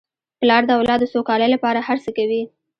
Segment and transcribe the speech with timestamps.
[0.39, 2.43] پلار د اولاد د سوکالۍ لپاره هر څه کوي.